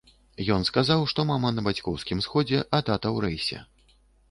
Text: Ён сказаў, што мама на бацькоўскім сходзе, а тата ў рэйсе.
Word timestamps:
Ён 0.53 0.63
сказаў, 0.69 1.03
што 1.11 1.25
мама 1.33 1.51
на 1.59 1.65
бацькоўскім 1.69 2.25
сходзе, 2.29 2.65
а 2.65 2.75
тата 2.87 3.07
ў 3.15 3.17
рэйсе. 3.29 3.63